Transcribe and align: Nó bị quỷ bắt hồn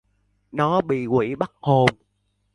Nó 0.51 0.81
bị 0.81 1.05
quỷ 1.07 1.35
bắt 1.35 1.51
hồn 1.61 1.89